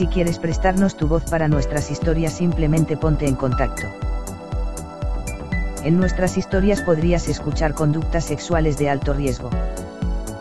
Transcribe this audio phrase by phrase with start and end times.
[0.00, 3.86] Si quieres prestarnos tu voz para nuestras historias simplemente ponte en contacto.
[5.84, 9.50] En nuestras historias podrías escuchar conductas sexuales de alto riesgo.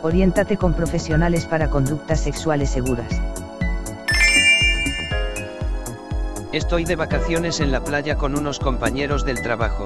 [0.01, 3.21] Oriéntate con profesionales para conductas sexuales seguras.
[6.53, 9.83] Estoy de vacaciones en la playa con unos compañeros del trabajo.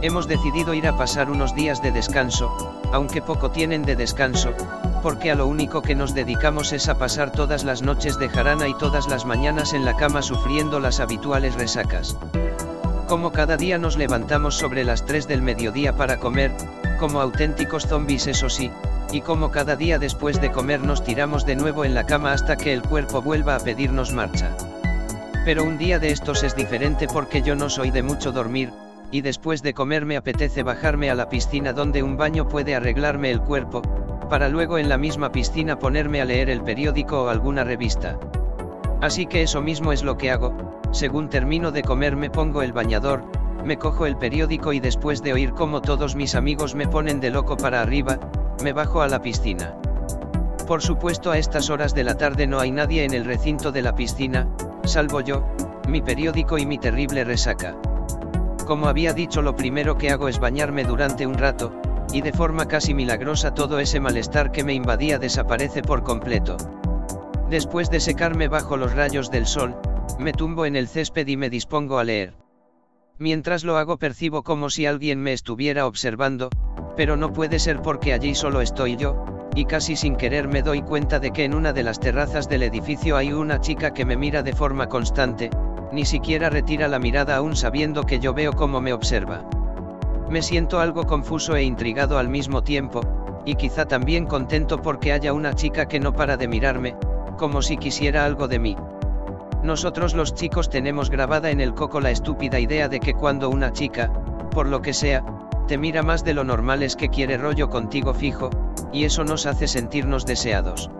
[0.00, 4.52] Hemos decidido ir a pasar unos días de descanso, aunque poco tienen de descanso,
[5.02, 8.68] porque a lo único que nos dedicamos es a pasar todas las noches de jarana
[8.68, 12.16] y todas las mañanas en la cama sufriendo las habituales resacas.
[13.08, 16.52] Como cada día nos levantamos sobre las 3 del mediodía para comer,
[16.98, 18.70] como auténticos zombies eso sí,
[19.10, 22.56] y como cada día después de comer nos tiramos de nuevo en la cama hasta
[22.56, 24.56] que el cuerpo vuelva a pedirnos marcha.
[25.44, 28.70] Pero un día de estos es diferente porque yo no soy de mucho dormir,
[29.10, 33.30] y después de comer me apetece bajarme a la piscina donde un baño puede arreglarme
[33.30, 33.82] el cuerpo,
[34.32, 38.18] para luego en la misma piscina ponerme a leer el periódico o alguna revista.
[39.02, 40.54] Así que eso mismo es lo que hago,
[40.90, 43.26] según termino de comer me pongo el bañador,
[43.62, 47.28] me cojo el periódico y después de oír cómo todos mis amigos me ponen de
[47.28, 48.18] loco para arriba,
[48.64, 49.76] me bajo a la piscina.
[50.66, 53.82] Por supuesto a estas horas de la tarde no hay nadie en el recinto de
[53.82, 54.48] la piscina,
[54.84, 55.46] salvo yo,
[55.86, 57.76] mi periódico y mi terrible resaca.
[58.64, 61.70] Como había dicho lo primero que hago es bañarme durante un rato,
[62.12, 66.56] y de forma casi milagrosa todo ese malestar que me invadía desaparece por completo.
[67.48, 69.76] Después de secarme bajo los rayos del sol,
[70.18, 72.34] me tumbo en el césped y me dispongo a leer.
[73.18, 76.50] Mientras lo hago percibo como si alguien me estuviera observando,
[76.96, 79.24] pero no puede ser porque allí solo estoy yo,
[79.54, 82.62] y casi sin querer me doy cuenta de que en una de las terrazas del
[82.62, 85.50] edificio hay una chica que me mira de forma constante,
[85.92, 89.44] ni siquiera retira la mirada aún sabiendo que yo veo cómo me observa.
[90.32, 93.02] Me siento algo confuso e intrigado al mismo tiempo,
[93.44, 96.96] y quizá también contento porque haya una chica que no para de mirarme,
[97.36, 98.74] como si quisiera algo de mí.
[99.62, 103.74] Nosotros los chicos tenemos grabada en el coco la estúpida idea de que cuando una
[103.74, 104.10] chica,
[104.52, 105.22] por lo que sea,
[105.68, 108.48] te mira más de lo normal es que quiere rollo contigo fijo,
[108.90, 110.90] y eso nos hace sentirnos deseados.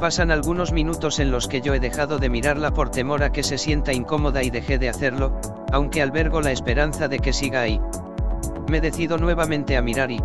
[0.00, 3.42] Pasan algunos minutos en los que yo he dejado de mirarla por temor a que
[3.42, 5.38] se sienta incómoda y dejé de hacerlo,
[5.70, 7.78] aunque albergo la esperanza de que siga ahí.
[8.68, 10.20] Me decido nuevamente a mirar y...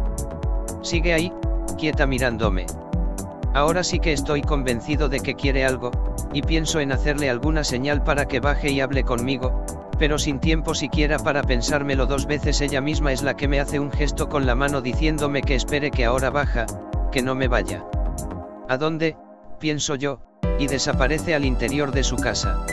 [0.81, 1.34] Sigue ahí,
[1.78, 2.66] quieta mirándome.
[3.54, 5.92] Ahora sí que estoy convencido de que quiere algo,
[6.34, 9.64] y pienso en hacerle alguna señal para que baje y hable conmigo,
[9.98, 13.80] pero sin tiempo siquiera para pensármelo dos veces ella misma es la que me hace
[13.80, 16.66] un gesto con la mano diciéndome que espere que ahora baja,
[17.12, 17.86] que no me vaya.
[18.68, 19.16] ¿A dónde?
[19.59, 20.20] pienso yo,
[20.59, 22.66] y desaparece al interior de su casa.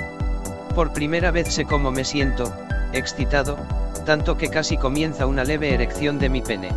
[0.75, 2.53] Por primera vez sé cómo me siento,
[2.93, 3.57] excitado,
[4.01, 6.71] tanto que casi comienza una leve erección de mi pene.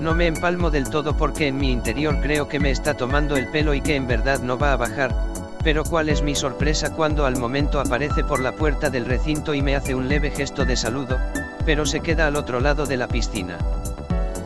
[0.00, 3.48] No me empalmo del todo porque en mi interior creo que me está tomando el
[3.48, 5.14] pelo y que en verdad no va a bajar,
[5.62, 9.62] pero cuál es mi sorpresa cuando al momento aparece por la puerta del recinto y
[9.62, 11.18] me hace un leve gesto de saludo,
[11.66, 13.58] pero se queda al otro lado de la piscina.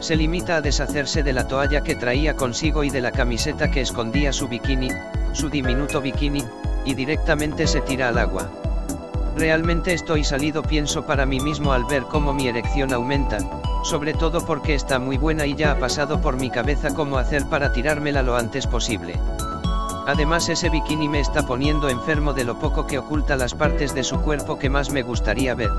[0.01, 3.81] Se limita a deshacerse de la toalla que traía consigo y de la camiseta que
[3.81, 4.89] escondía su bikini,
[5.33, 6.45] su diminuto bikini,
[6.85, 8.51] y directamente se tira al agua.
[9.37, 13.39] Realmente estoy salido pienso para mí mismo al ver cómo mi erección aumenta,
[13.83, 17.45] sobre todo porque está muy buena y ya ha pasado por mi cabeza cómo hacer
[17.47, 19.19] para tirármela lo antes posible.
[20.07, 24.05] Además ese bikini me está poniendo enfermo de lo poco que oculta las partes de
[24.05, 25.71] su cuerpo que más me gustaría ver.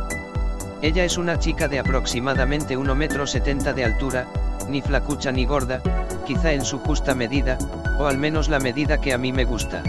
[0.82, 4.28] Ella es una chica de aproximadamente 1,70 metro de altura,
[4.68, 5.82] ni flacucha ni gorda,
[6.26, 7.58] quizá en su justa medida,
[8.00, 9.82] o al menos la medida que a mí me gusta.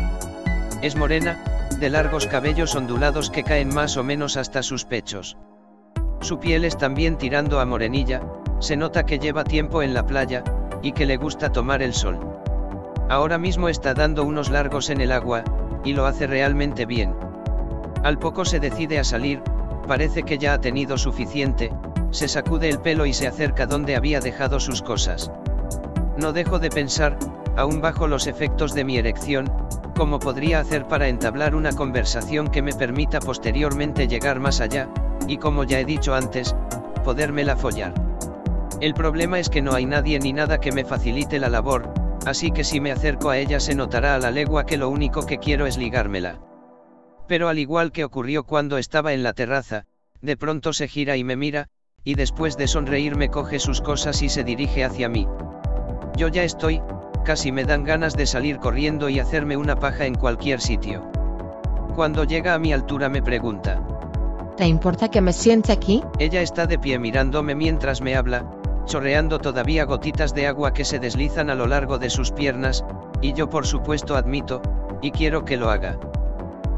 [0.82, 1.42] Es morena,
[1.78, 5.36] de largos cabellos ondulados que caen más o menos hasta sus pechos.
[6.20, 8.22] Su piel es también tirando a morenilla,
[8.58, 10.42] se nota que lleva tiempo en la playa,
[10.82, 12.18] y que le gusta tomar el sol.
[13.08, 15.44] Ahora mismo está dando unos largos en el agua,
[15.84, 17.14] y lo hace realmente bien.
[18.02, 19.42] Al poco se decide a salir,
[19.86, 21.72] parece que ya ha tenido suficiente,
[22.10, 25.30] se sacude el pelo y se acerca donde había dejado sus cosas.
[26.16, 27.18] No dejo de pensar,
[27.56, 29.52] aún bajo los efectos de mi erección,
[29.96, 34.88] cómo podría hacer para entablar una conversación que me permita posteriormente llegar más allá,
[35.26, 36.54] y como ya he dicho antes,
[37.02, 37.94] podérmela follar.
[38.80, 41.92] El problema es que no hay nadie ni nada que me facilite la labor,
[42.26, 45.24] así que si me acerco a ella se notará a la legua que lo único
[45.24, 46.40] que quiero es ligármela.
[47.26, 49.86] Pero al igual que ocurrió cuando estaba en la terraza,
[50.20, 51.68] De pronto se gira y me mira,
[52.02, 55.26] y después de sonreírme coge sus cosas y se dirige hacia mí.
[56.16, 56.80] Yo ya estoy,
[57.26, 61.02] casi me dan ganas de salir corriendo y hacerme una paja en cualquier sitio.
[61.96, 63.82] Cuando llega a mi altura me pregunta.
[64.56, 66.04] ¿Te importa que me siente aquí?
[66.20, 68.48] Ella está de pie mirándome mientras me habla,
[68.84, 72.84] chorreando todavía gotitas de agua que se deslizan a lo largo de sus piernas,
[73.20, 74.62] y yo por supuesto admito,
[75.02, 75.98] y quiero que lo haga.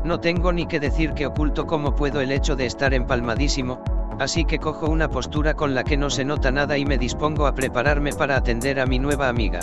[0.03, 3.83] No tengo ni que decir que oculto cómo puedo el hecho de estar empalmadísimo,
[4.19, 7.47] así que cojo una postura con la que no se nota nada y me dispongo
[7.47, 9.61] a prepararme para atender a mi nueva amiga.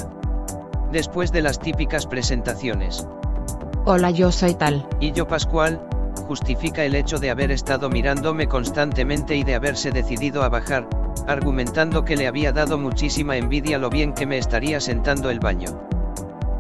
[0.92, 3.08] Después de las típicas presentaciones.
[3.86, 4.88] Hola, yo soy tal.
[5.00, 5.82] Y yo Pascual,
[6.28, 10.88] justifica el hecho de haber estado mirándome constantemente y de haberse decidido a bajar,
[11.28, 15.88] argumentando que le había dado muchísima envidia lo bien que me estaría sentando el baño.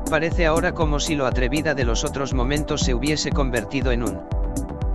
[0.09, 4.21] Parece ahora como si lo atrevida de los otros momentos se hubiese convertido en un.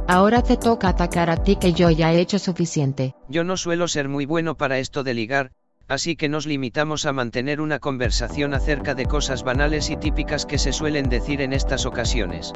[0.07, 3.15] Ahora te toca atacar a ti que yo ya he hecho suficiente.
[3.29, 5.53] Yo no suelo ser muy bueno para esto de ligar,
[5.91, 10.57] así que nos limitamos a mantener una conversación acerca de cosas banales y típicas que
[10.57, 12.53] se suelen decir en estas ocasiones.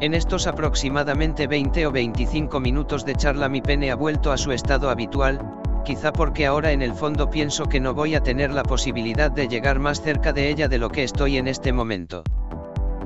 [0.00, 4.50] En estos aproximadamente 20 o 25 minutos de charla mi pene ha vuelto a su
[4.50, 5.40] estado habitual,
[5.84, 9.46] quizá porque ahora en el fondo pienso que no voy a tener la posibilidad de
[9.46, 12.24] llegar más cerca de ella de lo que estoy en este momento.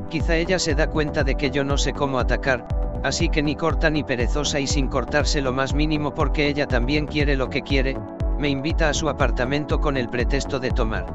[0.09, 2.67] Quizá ella se da cuenta de que yo no sé cómo atacar,
[3.03, 7.07] así que ni corta ni perezosa y sin cortarse lo más mínimo porque ella también
[7.07, 7.97] quiere lo que quiere,
[8.39, 11.07] me invita a su apartamento con el pretexto de tomar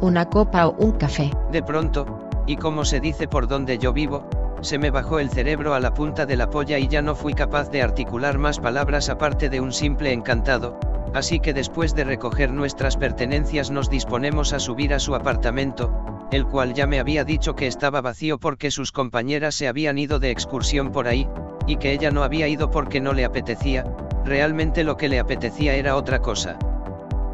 [0.00, 1.30] una copa o un café.
[1.50, 4.28] De pronto, y como se dice por donde yo vivo,
[4.60, 7.34] se me bajó el cerebro a la punta de la polla y ya no fui
[7.34, 10.78] capaz de articular más palabras aparte de un simple encantado,
[11.14, 16.46] así que después de recoger nuestras pertenencias nos disponemos a subir a su apartamento, el
[16.46, 20.30] cual ya me había dicho que estaba vacío porque sus compañeras se habían ido de
[20.30, 21.28] excursión por ahí,
[21.66, 23.84] y que ella no había ido porque no le apetecía,
[24.26, 26.58] realmente lo que le apetecía era otra cosa.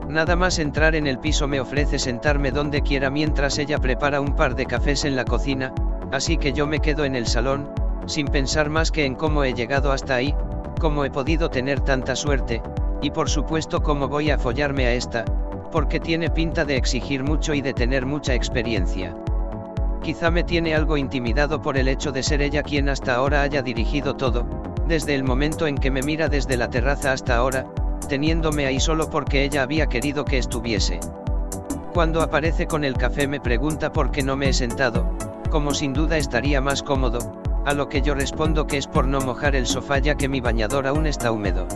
[0.08, 4.36] Nada más entrar en el piso me ofrece sentarme donde quiera mientras ella prepara un
[4.36, 5.72] par de cafés en la cocina,
[6.12, 7.70] así que yo me quedo en el salón,
[8.06, 10.34] sin pensar más que en cómo he llegado hasta ahí,
[10.78, 12.62] cómo he podido tener tanta suerte,
[13.00, 15.24] y por supuesto cómo voy a follarme a esta,
[15.70, 19.16] porque tiene pinta de exigir mucho y de tener mucha experiencia.
[20.02, 23.62] Quizá me tiene algo intimidado por el hecho de ser ella quien hasta ahora haya
[23.62, 27.66] dirigido todo, desde el momento en que me mira desde la terraza hasta ahora,
[28.08, 31.00] teniéndome ahí solo porque ella había querido que estuviese.
[31.92, 35.16] Cuando aparece con el café me pregunta por qué no me he sentado,
[35.50, 39.20] como sin duda estaría más cómodo, a lo que yo respondo que es por no
[39.20, 41.68] mojar el sofá ya que mi bañador aún está húmedo.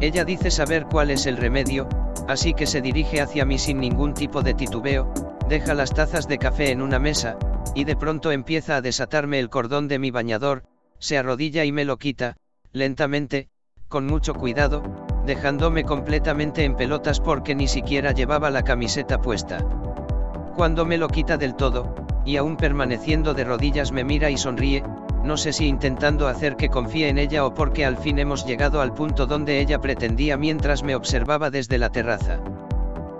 [0.00, 1.88] Ella dice saber cuál es el remedio,
[2.28, 5.12] así que se dirige hacia mí sin ningún tipo de titubeo,
[5.48, 7.38] deja las tazas de café en una mesa,
[7.74, 10.64] y de pronto empieza a desatarme el cordón de mi bañador,
[10.98, 12.36] se arrodilla y me lo quita,
[12.72, 13.48] lentamente,
[13.88, 14.82] con mucho cuidado,
[15.24, 19.58] dejándome completamente en pelotas porque ni siquiera llevaba la camiseta puesta.
[20.56, 24.82] Cuando me lo quita del todo, y aún permaneciendo de rodillas me mira y sonríe,
[25.24, 28.80] no sé si intentando hacer que confíe en ella o porque al fin hemos llegado
[28.80, 32.40] al punto donde ella pretendía mientras me observaba desde la terraza.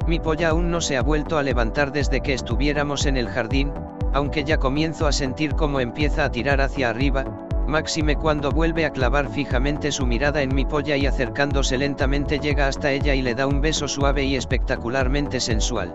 [0.07, 3.73] Mi polla aún no se ha vuelto a levantar desde que estuviéramos en el jardín,
[4.13, 8.91] aunque ya comienzo a sentir cómo empieza a tirar hacia arriba, máxime cuando vuelve a
[8.91, 13.35] clavar fijamente su mirada en mi polla y acercándose lentamente llega hasta ella y le
[13.35, 15.95] da un beso suave y espectacularmente sensual.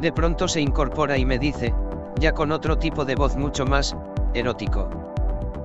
[0.00, 1.74] De pronto se incorpora y me dice,
[2.20, 3.96] ya con otro tipo de voz mucho más,
[4.34, 4.88] erótico.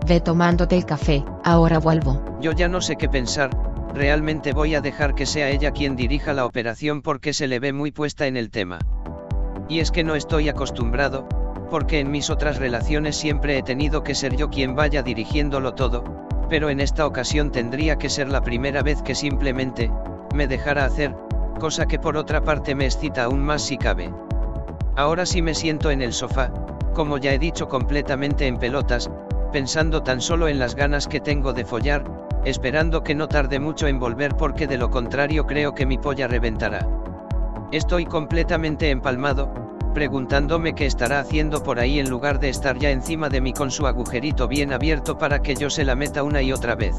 [0.07, 2.23] Ve tomándote el café, ahora vuelvo.
[2.39, 3.49] Yo ya no sé qué pensar,
[3.93, 7.73] realmente voy a dejar que sea ella quien dirija la operación porque se le ve
[7.73, 8.79] muy puesta en el tema.
[9.67, 11.27] Y es que no estoy acostumbrado,
[11.69, 16.03] porque en mis otras relaciones siempre he tenido que ser yo quien vaya dirigiéndolo todo,
[16.49, 19.91] pero en esta ocasión tendría que ser la primera vez que simplemente,
[20.33, 21.15] me dejara hacer,
[21.59, 24.11] cosa que por otra parte me excita aún más si cabe.
[24.95, 26.51] Ahora sí me siento en el sofá,
[26.93, 29.09] como ya he dicho completamente en pelotas,
[29.51, 32.03] pensando tan solo en las ganas que tengo de follar,
[32.45, 36.27] esperando que no tarde mucho en volver porque de lo contrario creo que mi polla
[36.27, 36.87] reventará.
[37.71, 39.68] Estoy completamente empalmado,
[39.99, 43.69] preguntándome qué estará haciendo por ahí en lugar de estar ya encima de mí con
[43.69, 46.95] su agujerito bien abierto para que yo se la meta una y otra vez.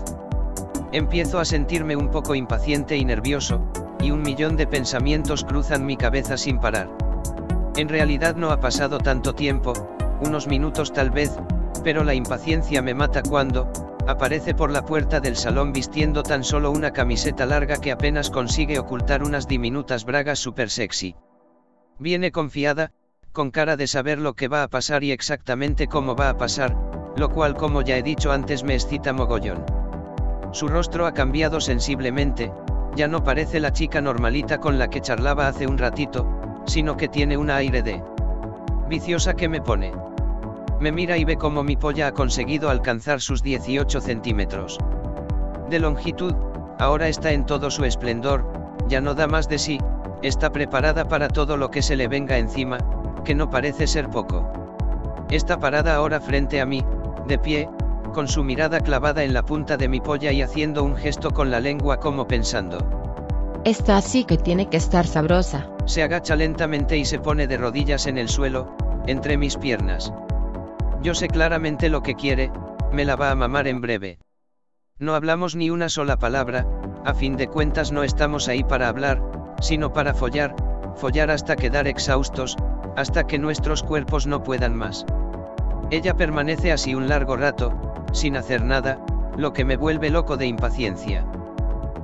[0.93, 3.63] Empiezo a sentirme un poco impaciente y nervioso,
[4.03, 6.91] y un millón de pensamientos cruzan mi cabeza sin parar.
[7.75, 9.73] En realidad no ha pasado tanto tiempo,
[10.21, 11.39] unos minutos tal vez,
[11.83, 13.73] pero la impaciencia me mata cuando,
[14.07, 18.79] aparece por la puerta del salón vistiendo tan solo una camiseta larga que apenas consigue
[18.79, 21.17] ocultar unas diminutas bragas super sexy.
[22.01, 22.93] Viene confiada,
[23.31, 26.75] con cara de saber lo que va a pasar y exactamente cómo va a pasar,
[27.15, 29.67] lo cual como ya he dicho antes me excita mogollón.
[30.51, 32.51] Su rostro ha cambiado sensiblemente,
[32.97, 36.27] ya no parece la chica normalita con la que charlaba hace un ratito,
[36.65, 38.03] sino que tiene un aire de
[38.89, 39.93] viciosa que me pone.
[40.81, 44.79] Me mira y ve cómo mi polla ha conseguido alcanzar sus 18 centímetros
[45.69, 46.35] de longitud,
[46.79, 48.51] ahora está en todo su esplendor,
[48.89, 49.79] ya no da más de sí,
[50.23, 52.79] está preparada para todo lo que se le venga encima,
[53.25, 54.51] que no parece ser poco.
[55.31, 56.85] Está parada ahora frente a mí,
[57.27, 57.69] de pie,
[58.13, 61.51] con su mirada clavada en la punta de mi polla y haciendo un gesto con
[61.51, 62.79] la lengua como pensando.
[63.65, 65.71] Está así que tiene que estar sabrosa.
[65.85, 68.75] Se agacha lentamente y se pone de rodillas en el suelo,
[69.07, 70.13] entre mis piernas.
[71.03, 72.51] Yo sé claramente lo que quiere,
[72.93, 74.19] me la va a mamar en breve.
[74.99, 76.67] No hablamos ni una sola palabra,
[77.05, 79.23] a fin de cuentas no estamos ahí para hablar,
[79.61, 80.55] sino para follar,
[80.97, 82.57] follar hasta quedar exhaustos,
[82.97, 85.07] hasta que nuestros cuerpos no puedan más.
[85.91, 87.73] Ella permanece así un largo rato,
[88.13, 88.99] sin hacer nada,
[89.37, 91.25] lo que me vuelve loco de impaciencia.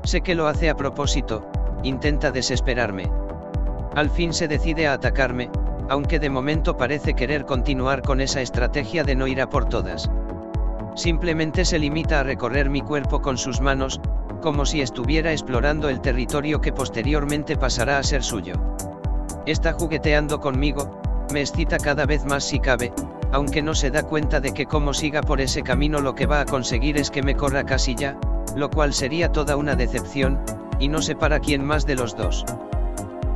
[0.04, 1.46] Sé que lo hace a propósito,
[1.82, 3.10] intenta desesperarme.
[3.94, 5.50] Al fin se decide a atacarme,
[5.88, 10.10] aunque de momento parece querer continuar con esa estrategia de no ir a por todas.
[10.94, 14.00] Simplemente se limita a recorrer mi cuerpo con sus manos,
[14.46, 18.54] como si estuviera explorando el territorio que posteriormente pasará a ser suyo.
[19.44, 21.00] Está jugueteando conmigo,
[21.32, 22.92] me excita cada vez más si cabe,
[23.32, 26.42] aunque no se da cuenta de que como siga por ese camino lo que va
[26.42, 28.20] a conseguir es que me corra casi ya,
[28.54, 30.40] lo cual sería toda una decepción,
[30.78, 32.44] y no sé para quién más de los dos.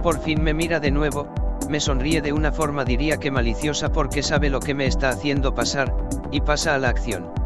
[0.05, 1.27] Por fin me mira de nuevo,
[1.69, 5.57] me sonríe de una forma diría que maliciosa porque sabe lo que me está haciendo
[5.57, 5.93] pasar,
[6.31, 7.40] y pasa a la acción.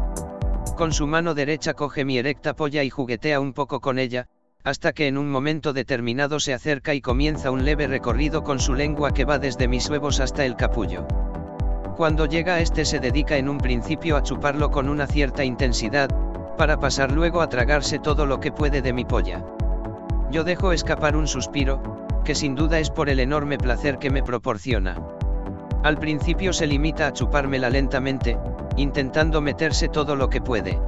[0.75, 4.27] Con su mano derecha coge mi erecta polla y juguetea un poco con ella,
[4.61, 8.73] hasta que en un momento determinado se acerca y comienza un leve recorrido con su
[8.73, 11.07] lengua que va desde mis huevos hasta el capullo.
[11.95, 16.09] Cuando llega este se dedica en un principio a chuparlo con una cierta intensidad,
[16.57, 19.45] para pasar luego a tragarse todo lo que puede de mi polla.
[20.29, 24.23] Yo dejo escapar un suspiro, que sin duda es por el enorme placer que me
[24.23, 24.97] proporciona.
[25.83, 28.37] Al principio se limita a chupármela lentamente,
[28.75, 30.79] intentando meterse todo lo que puede.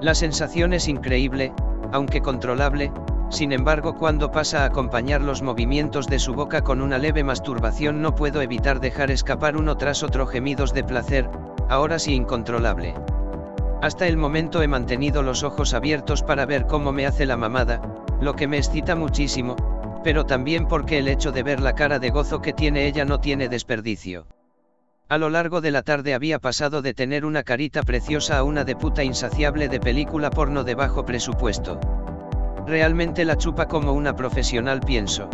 [0.00, 1.52] La sensación es increíble,
[1.92, 2.92] aunque controlable,
[3.28, 8.02] sin embargo cuando pasa a acompañar los movimientos de su boca con una leve masturbación
[8.02, 11.30] no puedo evitar dejar escapar uno tras otro gemidos de placer,
[11.68, 12.94] ahora sí incontrolable.
[13.80, 17.80] Hasta el momento he mantenido los ojos abiertos para ver cómo me hace la mamada,
[18.20, 19.56] lo que me excita muchísimo,
[20.04, 23.18] pero también porque el hecho de ver la cara de gozo que tiene ella no
[23.18, 24.26] tiene desperdicio.
[25.12, 28.64] A lo largo de la tarde había pasado de tener una carita preciosa a una
[28.64, 31.78] de puta insaciable de película porno de bajo presupuesto.
[32.66, 35.28] Realmente la chupa como una profesional pienso.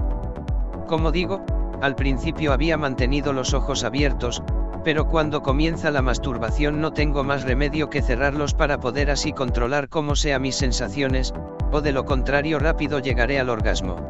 [0.89, 1.47] Como digo,
[1.81, 4.43] al principio había mantenido los ojos abiertos,
[4.83, 9.89] pero cuando comienza la masturbación no tengo más remedio que cerrarlos para poder así controlar
[9.89, 11.33] cómo sea mis sensaciones,
[11.71, 14.05] o de lo contrario rápido llegaré al orgasmo.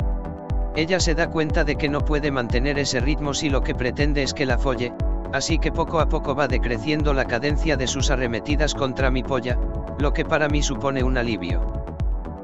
[0.76, 4.22] Ella se da cuenta de que no puede mantener ese ritmo si lo que pretende
[4.22, 4.94] es que la folle,
[5.32, 9.58] así que poco a poco va decreciendo la cadencia de sus arremetidas contra mi polla,
[9.98, 11.78] lo que para mí supone un alivio.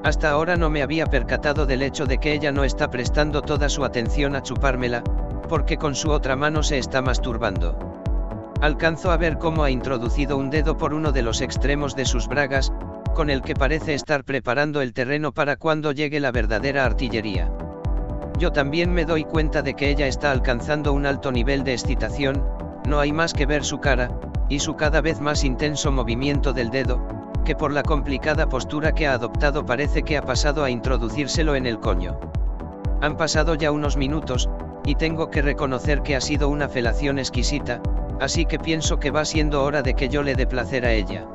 [0.03, 3.69] Hasta ahora no me había percatado del hecho de que ella no está prestando toda
[3.69, 5.03] su atención a chupármela,
[5.49, 7.79] porque con su otra mano se está masturbando.
[8.61, 12.29] Alcanzo a ver cómo ha introducido un dedo por uno de los extremos de sus
[12.29, 12.73] bragas,
[13.15, 17.51] con el que parece estar preparando el terreno para cuando llegue la verdadera artillería.
[18.39, 22.45] Yo también me doy cuenta de que ella está alcanzando un alto nivel de excitación,
[22.87, 24.11] no hay más que ver su cara,
[24.49, 27.01] y su cada vez más intenso movimiento del dedo,
[27.45, 31.67] que por la complicada postura que ha adoptado parece que ha pasado a introducírselo en
[31.67, 32.19] el coño.
[33.01, 34.49] Han pasado ya unos minutos,
[34.85, 37.81] y tengo que reconocer que ha sido una felación exquisita,
[38.21, 41.27] así que pienso que va siendo hora de que yo le dé placer a ella.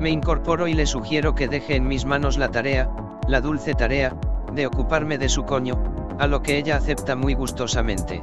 [0.00, 2.90] Me incorporo y le sugiero que deje en mis manos la tarea,
[3.28, 4.16] la dulce tarea,
[4.52, 5.82] de ocuparme de su coño,
[6.18, 8.20] a lo que ella acepta muy gustosamente.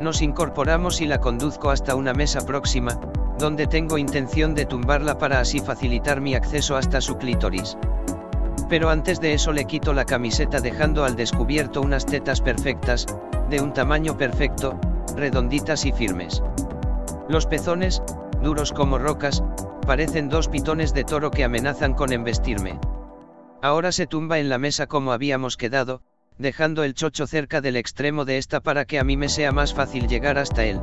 [0.00, 2.98] Nos incorporamos y la conduzco hasta una mesa próxima,
[3.38, 7.76] donde tengo intención de tumbarla para así facilitar mi acceso hasta su clítoris.
[8.68, 13.06] Pero antes de eso le quito la camiseta dejando al descubierto unas tetas perfectas,
[13.50, 14.78] de un tamaño perfecto,
[15.16, 16.42] redonditas y firmes.
[17.28, 18.02] Los pezones,
[18.42, 19.42] duros como rocas,
[19.86, 22.78] parecen dos pitones de toro que amenazan con embestirme.
[23.62, 26.02] Ahora se tumba en la mesa como habíamos quedado,
[26.38, 29.72] dejando el chocho cerca del extremo de esta para que a mí me sea más
[29.72, 30.80] fácil llegar hasta él.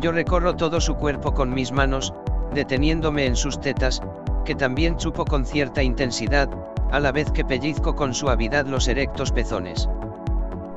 [0.00, 2.12] Yo recorro todo su cuerpo con mis manos,
[2.54, 4.02] deteniéndome en sus tetas,
[4.44, 6.50] que también chupo con cierta intensidad,
[6.90, 9.88] a la vez que pellizco con suavidad los erectos pezones.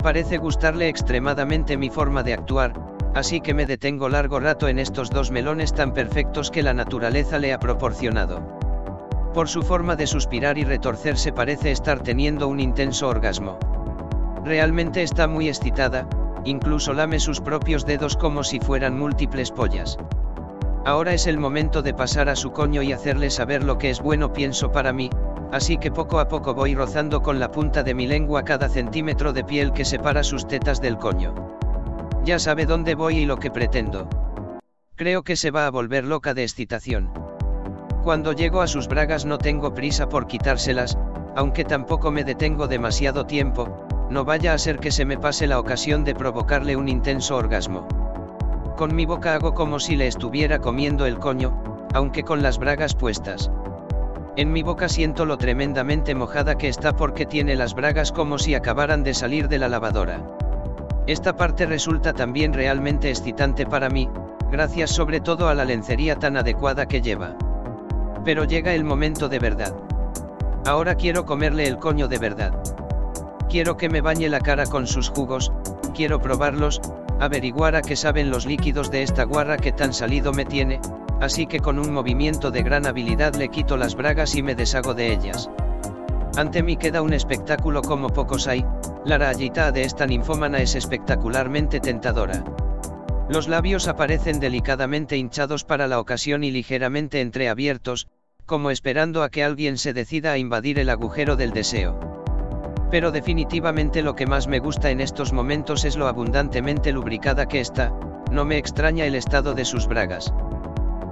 [0.02, 2.74] Parece gustarle extremadamente mi forma de actuar,
[3.16, 7.40] así que me detengo largo rato en estos dos melones tan perfectos que la naturaleza
[7.40, 8.63] le ha proporcionado.
[9.34, 13.58] Por su forma de suspirar y retorcerse parece estar teniendo un intenso orgasmo.
[14.46, 16.08] Realmente está muy excitada,
[16.46, 19.98] incluso lame sus propios dedos como si fueran múltiples pollas.
[20.86, 24.02] Ahora es el momento de pasar a su coño y hacerle saber lo que es
[24.02, 25.10] bueno pienso para mí,
[25.52, 29.34] así que poco a poco voy rozando con la punta de mi lengua cada centímetro
[29.34, 31.34] de piel que separa sus tetas del coño.
[32.24, 34.08] Ya sabe dónde voy y lo que pretendo.
[34.96, 37.23] Creo que se va a volver loca de excitación.
[38.04, 40.98] Cuando llego a sus bragas no tengo prisa por quitárselas,
[41.38, 45.58] aunque tampoco me detengo demasiado tiempo, no vaya a ser que se me pase la
[45.58, 47.88] ocasión de provocarle un intenso orgasmo.
[48.76, 52.94] Con mi boca hago como si le estuviera comiendo el coño, aunque con las bragas
[52.94, 53.50] puestas.
[54.36, 58.54] En mi boca siento lo tremendamente mojada que está porque tiene las bragas como si
[58.54, 60.28] acabaran de salir de la lavadora.
[61.08, 64.10] Esta parte resulta también realmente excitante para mí,
[64.52, 67.38] gracias sobre todo a la lencería tan adecuada que lleva.
[68.26, 69.76] Pero llega el momento de verdad.
[70.66, 72.54] Ahora quiero comerle el coño de verdad.
[73.50, 75.52] Quiero que me bañe la cara con sus jugos,
[75.94, 76.82] quiero probarlos,
[77.20, 80.80] averiguar a qué saben los líquidos de esta guarra que tan salido me tiene,
[81.22, 84.94] así que con un movimiento de gran habilidad le quito las bragas y me deshago
[84.94, 85.50] de ellas.
[86.36, 88.66] Ante mí queda un espectáculo como pocos hay,
[89.06, 92.44] la rayita de esta ninfómana es espectacularmente tentadora.
[93.30, 98.08] Los labios aparecen delicadamente hinchados para la ocasión y ligeramente entreabiertos,
[98.46, 101.98] como esperando a que alguien se decida a invadir el agujero del deseo.
[102.92, 107.62] Pero definitivamente lo que más me gusta en estos momentos es lo abundantemente lubricada que
[107.62, 107.94] está,
[108.30, 110.34] no me extraña el estado de sus bragas.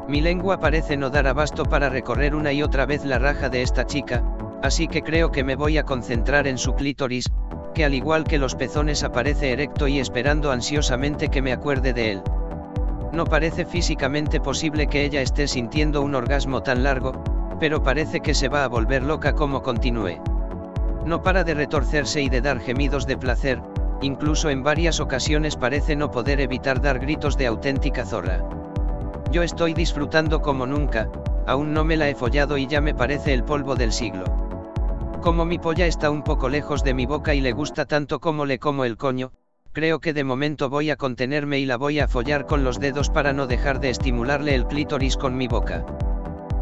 [0.08, 3.62] Mi lengua parece no dar abasto para recorrer una y otra vez la raja de
[3.62, 4.24] esta chica,
[4.62, 7.32] así que creo que me voy a concentrar en su clítoris,
[7.74, 12.12] que al igual que los pezones aparece erecto y esperando ansiosamente que me acuerde de
[12.12, 12.22] él.
[13.12, 17.24] No parece físicamente posible que ella esté sintiendo un orgasmo tan largo,
[17.60, 20.22] pero parece que se va a volver loca como continúe.
[21.06, 23.62] No para de retorcerse y de dar gemidos de placer,
[24.02, 28.44] incluso en varias ocasiones parece no poder evitar dar gritos de auténtica zorra.
[29.32, 31.10] Yo estoy disfrutando como nunca,
[31.48, 34.41] aún no me la he follado y ya me parece el polvo del siglo.
[35.22, 38.48] Como mi polla está un poco lejos de mi boca y le gusta tanto como
[38.48, 39.34] le como el coño,
[39.72, 43.12] creo que de momento voy a contenerme y la voy a follar con los dedos
[43.12, 45.86] para no dejar de estimularle el clítoris con mi boca.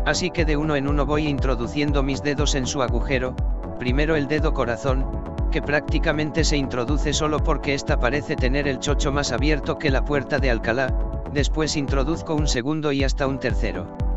[0.05, 3.33] Así que de uno en uno voy introduciendo mis dedos en su agujero,
[3.79, 5.05] primero el dedo corazón,
[5.51, 10.03] que prácticamente se introduce solo porque ésta parece tener el chocho más abierto que la
[10.03, 10.93] puerta de Alcalá,
[11.31, 14.08] después introduzco un segundo y hasta un tercero.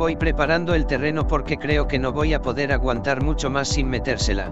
[0.00, 3.90] Voy preparando el terreno porque creo que no voy a poder aguantar mucho más sin
[3.90, 4.50] metérsela.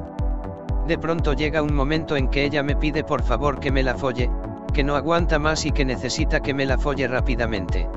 [0.86, 3.94] De pronto llega un momento en que ella me pide por favor que me la
[3.94, 4.30] folle,
[4.74, 7.88] que no aguanta más y que necesita que me la folle rápidamente.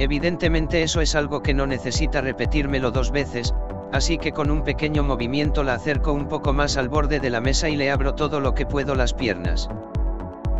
[0.00, 3.54] Evidentemente eso es algo que no necesita repetírmelo dos veces,
[3.92, 7.40] así que con un pequeño movimiento la acerco un poco más al borde de la
[7.40, 9.68] mesa y le abro todo lo que puedo las piernas.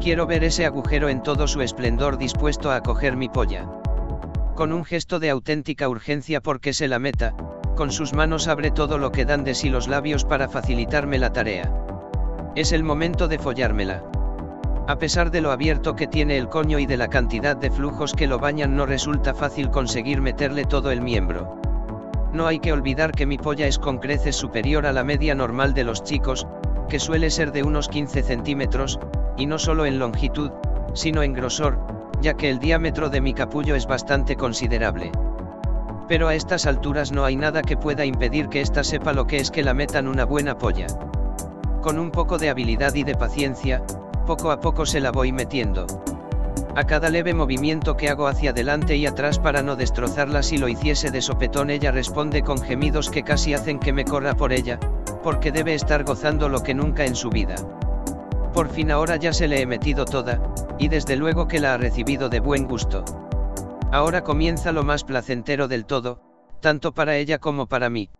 [0.00, 3.66] Quiero ver ese agujero en todo su esplendor dispuesto a acoger mi polla.
[4.54, 7.34] Con un gesto de auténtica urgencia porque se la meta,
[7.74, 11.32] con sus manos abre todo lo que dan de sí los labios para facilitarme la
[11.32, 11.74] tarea.
[12.54, 14.04] Es el momento de follármela.
[14.86, 18.12] A pesar de lo abierto que tiene el coño y de la cantidad de flujos
[18.12, 21.60] que lo bañan no resulta fácil conseguir meterle todo el miembro.
[22.32, 25.74] No hay que olvidar que mi polla es con creces superior a la media normal
[25.74, 26.46] de los chicos,
[26.88, 29.00] que suele ser de unos 15 centímetros,
[29.36, 30.52] y no solo en longitud,
[30.92, 31.93] sino en grosor,
[32.24, 35.12] ya que el diámetro de mi capullo es bastante considerable.
[36.08, 39.36] Pero a estas alturas no hay nada que pueda impedir que ésta sepa lo que
[39.36, 40.86] es que la metan una buena polla.
[41.82, 43.84] Con un poco de habilidad y de paciencia,
[44.26, 45.86] poco a poco se la voy metiendo.
[46.74, 50.68] A cada leve movimiento que hago hacia adelante y atrás para no destrozarla si lo
[50.68, 54.80] hiciese de sopetón ella responde con gemidos que casi hacen que me corra por ella,
[55.22, 57.56] porque debe estar gozando lo que nunca en su vida.
[58.54, 60.40] Por fin ahora ya se le he metido toda,
[60.78, 63.04] y desde luego que la ha recibido de buen gusto.
[63.92, 66.20] Ahora comienza lo más placentero del todo,
[66.60, 68.10] tanto para ella como para mí.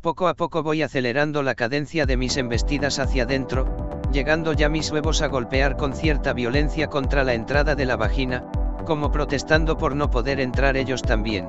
[0.00, 3.66] Poco a poco voy acelerando la cadencia de mis embestidas hacia adentro,
[4.12, 8.50] llegando ya mis huevos a golpear con cierta violencia contra la entrada de la vagina,
[8.86, 11.48] como protestando por no poder entrar ellos también.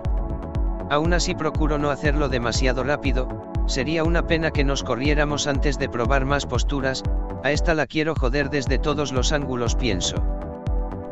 [0.90, 5.90] Aún así procuro no hacerlo demasiado rápido, sería una pena que nos corriéramos antes de
[5.90, 7.04] probar más posturas,
[7.44, 10.16] a esta la quiero joder desde todos los ángulos pienso.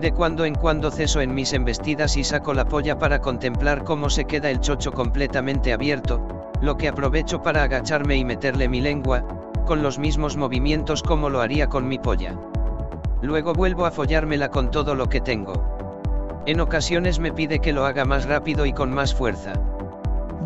[0.02, 4.10] De cuando en cuando ceso en mis embestidas y saco la polla para contemplar cómo
[4.10, 6.28] se queda el chocho completamente abierto,
[6.60, 9.24] lo que aprovecho para agacharme y meterle mi lengua,
[9.66, 12.36] con los mismos movimientos como lo haría con mi polla.
[13.22, 16.44] Luego vuelvo a follármela con todo lo que tengo.
[16.48, 19.54] En ocasiones me pide que lo haga más rápido y con más fuerza.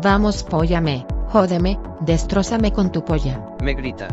[0.02, 3.40] Vamos, póllame, jódeme, destrózame con tu polla.
[3.62, 4.08] Me grita.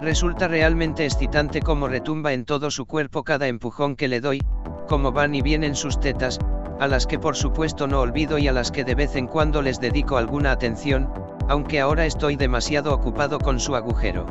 [0.00, 4.42] Resulta realmente excitante como retumba en todo su cuerpo cada empujón que le doy,
[4.88, 6.40] como van y vienen sus tetas,
[6.80, 9.62] a las que por supuesto no olvido y a las que de vez en cuando
[9.62, 11.08] les dedico alguna atención,
[11.48, 14.26] aunque ahora estoy demasiado ocupado con su agujero.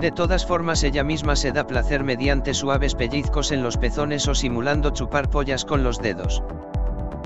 [0.00, 4.36] De todas formas ella misma se da placer mediante suaves pellizcos en los pezones o
[4.36, 6.44] simulando chupar pollas con los dedos.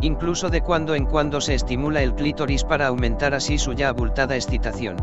[0.02, 4.34] Incluso de cuando en cuando se estimula el clítoris para aumentar así su ya abultada
[4.34, 4.96] excitación.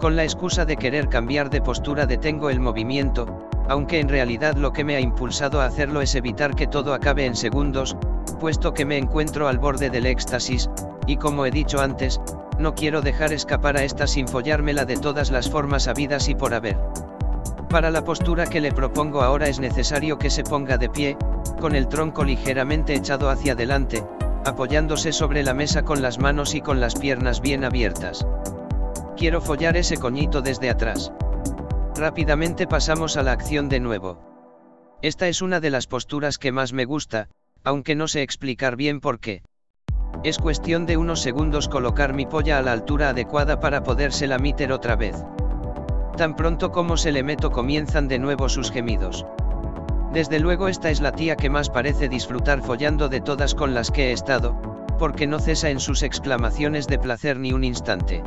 [0.00, 3.26] Con la excusa de querer cambiar de postura detengo el movimiento,
[3.68, 7.26] aunque en realidad lo que me ha impulsado a hacerlo es evitar que todo acabe
[7.26, 7.96] en segundos,
[8.38, 10.70] puesto que me encuentro al borde del éxtasis,
[11.08, 12.20] y como he dicho antes,
[12.60, 16.54] no quiero dejar escapar a esta sin follármela de todas las formas habidas y por
[16.54, 16.78] haber.
[17.68, 21.16] Para la postura que le propongo ahora es necesario que se ponga de pie,
[21.56, 24.04] con el tronco ligeramente echado hacia adelante,
[24.44, 28.26] apoyándose sobre la mesa con las manos y con las piernas bien abiertas.
[29.16, 31.12] Quiero follar ese coñito desde atrás.
[31.96, 34.20] Rápidamente pasamos a la acción de nuevo.
[35.02, 37.28] Esta es una de las posturas que más me gusta,
[37.64, 39.42] aunque no sé explicar bien por qué.
[40.22, 44.72] Es cuestión de unos segundos colocar mi polla a la altura adecuada para podérsela meter
[44.72, 45.16] otra vez.
[46.16, 49.26] Tan pronto como se le meto comienzan de nuevo sus gemidos.
[50.16, 53.90] Desde luego esta es la tía que más parece disfrutar follando de todas con las
[53.90, 54.58] que he estado,
[54.98, 58.24] porque no cesa en sus exclamaciones de placer ni un instante.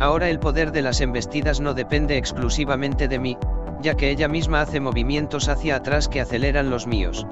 [0.00, 3.38] Ahora el poder de las embestidas no depende exclusivamente de mí,
[3.80, 7.26] ya que ella misma hace movimientos hacia atrás que aceleran los míos.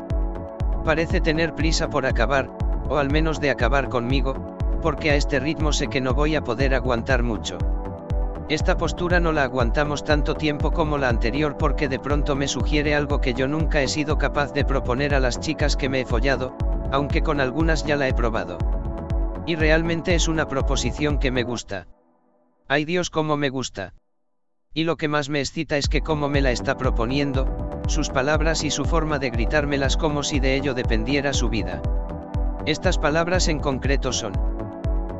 [0.83, 2.49] Parece tener prisa por acabar,
[2.89, 6.43] o al menos de acabar conmigo, porque a este ritmo sé que no voy a
[6.43, 7.59] poder aguantar mucho.
[8.49, 12.95] Esta postura no la aguantamos tanto tiempo como la anterior porque de pronto me sugiere
[12.95, 16.07] algo que yo nunca he sido capaz de proponer a las chicas que me he
[16.07, 16.57] follado,
[16.93, 18.59] aunque con algunas ya la he probado.
[19.47, 21.89] Y realmente es una proposición que me gusta.
[22.69, 23.95] Ay Dios cómo me gusta.
[24.73, 28.63] Y lo que más me excita es que como me la está proponiendo, sus palabras
[28.63, 31.83] y su forma de gritármelas como si de ello dependiera su vida.
[32.65, 34.35] Estas palabras en concreto son.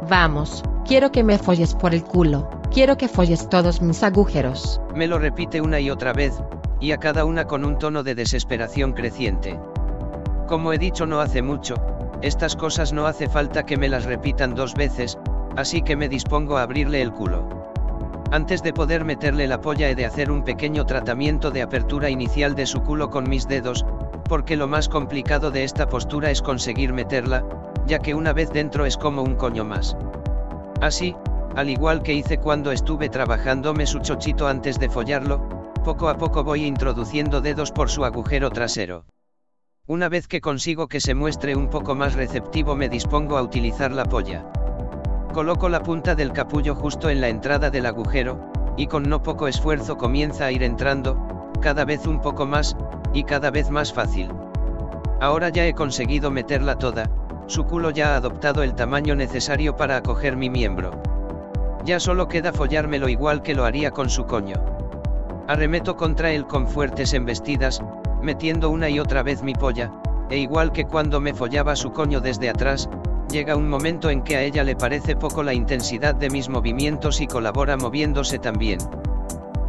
[0.09, 4.83] Vamos, quiero que me folles por el culo, quiero que folles todos mis agujeros.
[4.95, 6.35] Me lo repite una y otra vez,
[6.79, 9.59] y a cada una con un tono de desesperación creciente.
[10.47, 11.77] Como he dicho no hace mucho,
[12.21, 15.19] estas cosas no hace falta que me las repitan dos veces,
[15.57, 17.49] así que me dispongo a abrirle el culo.
[18.31, 22.55] Antes de poder meterle la polla he de hacer un pequeño tratamiento de apertura inicial
[22.55, 23.87] de su culo con mis dedos,
[24.29, 27.43] porque lo más complicado de esta postura es conseguir meterla,
[27.87, 29.97] ya que una vez dentro es como un coño más.
[30.83, 31.17] Así,
[31.57, 36.45] al igual que hice cuando estuve trabajándome su chochito antes de follarlo, poco a poco
[36.45, 39.07] voy introduciendo dedos por su agujero trasero.
[39.87, 43.91] Una vez que consigo que se muestre un poco más receptivo me dispongo a utilizar
[43.93, 44.45] la polla.
[45.33, 49.49] Coloco la punta del capullo justo en la entrada del agujero, y con no poco
[49.49, 51.17] esfuerzo comienza a ir entrando,
[51.63, 52.77] cada vez un poco más,
[53.15, 54.31] y cada vez más fácil.
[55.23, 57.11] Ahora ya he conseguido meterla toda,
[57.47, 60.91] su culo ya ha adoptado el tamaño necesario para acoger mi miembro.
[61.87, 64.57] Ya solo queda follármelo igual que lo haría con su coño.
[65.47, 67.81] Arremeto contra él con fuertes embestidas,
[68.21, 69.93] metiendo una y otra vez mi polla,
[70.29, 72.89] e igual que cuando me follaba su coño desde atrás,
[73.31, 77.21] llega un momento en que a ella le parece poco la intensidad de mis movimientos
[77.21, 78.81] y colabora moviéndose también.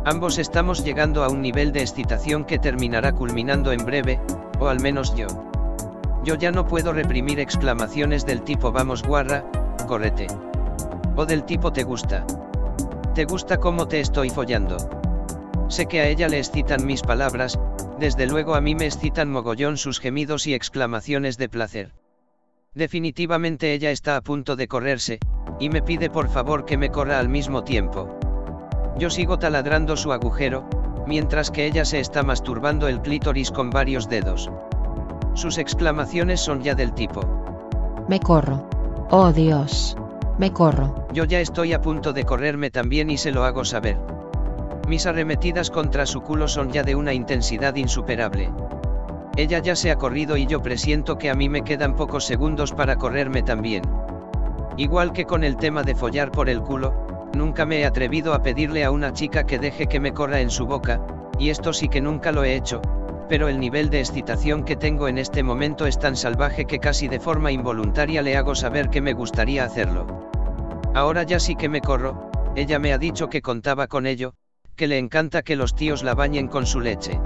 [0.04, 4.20] Ambos estamos llegando a un nivel de excitación que terminará culminando en breve,
[4.60, 5.28] o al menos yo.
[6.24, 9.46] Yo ya no puedo reprimir exclamaciones del tipo vamos guarra,
[9.88, 10.26] correte.
[11.18, 12.26] O del tipo te gusta.
[13.16, 14.78] Te gusta cómo te estoy follando.
[15.68, 17.60] Sé que a ella le excitan mis palabras,
[18.00, 21.96] desde luego a mí me excitan mogollón sus gemidos y exclamaciones de placer.
[22.76, 25.20] Definitivamente ella está a punto de correrse,
[25.60, 28.20] y me pide por favor que me corra al mismo tiempo.
[29.00, 30.70] Yo sigo taladrando su agujero,
[31.08, 34.52] mientras que ella se está masturbando el clítoris con varios dedos.
[35.34, 37.22] Sus exclamaciones son ya del tipo.
[38.08, 38.70] Me corro.
[39.10, 39.98] Oh Dios.
[40.38, 41.08] Me corro.
[41.14, 43.98] Yo ya estoy a punto de correrme también y se lo hago saber.
[44.88, 48.52] Mis arremetidas contra su culo son ya de una intensidad insuperable.
[49.36, 52.72] Ella ya se ha corrido y yo presiento que a mí me quedan pocos segundos
[52.72, 53.84] para correrme también.
[54.78, 58.42] Igual que con el tema de follar por el culo, Nunca me he atrevido a
[58.42, 61.02] pedirle a una chica que deje que me corra en su boca,
[61.38, 62.82] y esto sí que nunca lo he hecho,
[63.30, 67.08] pero el nivel de excitación que tengo en este momento es tan salvaje que casi
[67.08, 70.27] de forma involuntaria le hago saber que me gustaría hacerlo.
[70.94, 74.34] Ahora ya sí que me corro, ella me ha dicho que contaba con ello,
[74.76, 77.20] que le encanta que los tíos la bañen con su leche.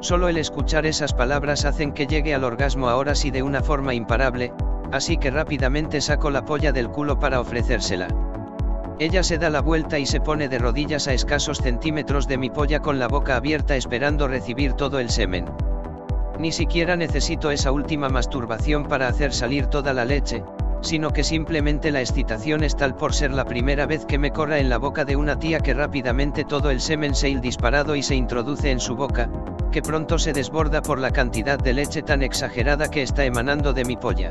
[0.00, 3.94] Solo el escuchar esas palabras hacen que llegue al orgasmo ahora sí de una forma
[3.94, 4.52] imparable,
[4.92, 8.08] así que rápidamente saco la polla del culo para ofrecérsela.
[8.98, 12.50] Ella se da la vuelta y se pone de rodillas a escasos centímetros de mi
[12.50, 15.46] polla con la boca abierta esperando recibir todo el semen.
[16.38, 20.44] Ni siquiera necesito esa última masturbación para hacer salir toda la leche,
[20.84, 24.58] sino que simplemente la excitación es tal por ser la primera vez que me corra
[24.58, 28.02] en la boca de una tía que rápidamente todo el semen se il disparado y
[28.02, 29.30] se introduce en su boca,
[29.72, 33.84] que pronto se desborda por la cantidad de leche tan exagerada que está emanando de
[33.86, 34.30] mi polla.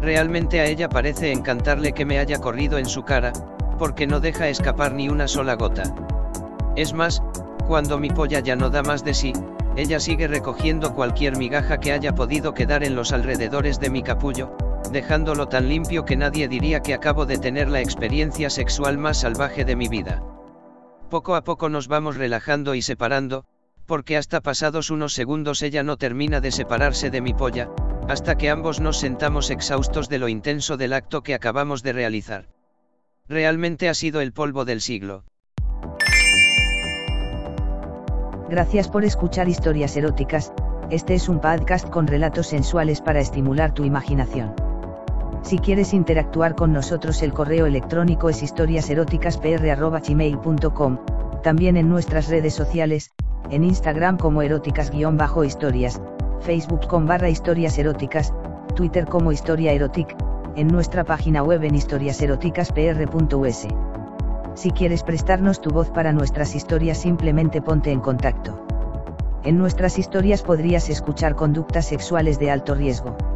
[0.00, 3.32] Realmente a ella parece encantarle que me haya corrido en su cara,
[3.76, 5.82] porque no deja escapar ni una sola gota.
[6.76, 7.22] Es más,
[7.66, 9.32] cuando mi polla ya no da más de sí,
[9.74, 14.56] ella sigue recogiendo cualquier migaja que haya podido quedar en los alrededores de mi capullo,
[14.92, 19.64] dejándolo tan limpio que nadie diría que acabo de tener la experiencia sexual más salvaje
[19.64, 20.22] de mi vida.
[21.10, 23.44] Poco a poco nos vamos relajando y separando,
[23.86, 27.70] porque hasta pasados unos segundos ella no termina de separarse de mi polla,
[28.08, 32.48] hasta que ambos nos sentamos exhaustos de lo intenso del acto que acabamos de realizar.
[33.28, 35.24] Realmente ha sido el polvo del siglo.
[38.48, 40.52] Gracias por escuchar historias eróticas,
[40.90, 44.65] este es un podcast con relatos sensuales para estimular tu imaginación.
[45.46, 50.98] Si quieres interactuar con nosotros el correo electrónico es historiaseroticaspr.gmail.com,
[51.44, 53.12] también en nuestras redes sociales,
[53.52, 56.00] en Instagram como eróticas-historias,
[56.40, 58.34] Facebook con barra historias eróticas,
[58.74, 60.16] Twitter como historia erotic,
[60.56, 63.68] en nuestra página web en historiaseroticaspr.us.
[64.54, 68.66] Si quieres prestarnos tu voz para nuestras historias simplemente ponte en contacto.
[69.44, 73.35] En nuestras historias podrías escuchar conductas sexuales de alto riesgo.